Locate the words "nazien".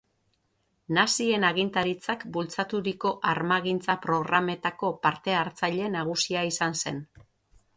0.97-1.43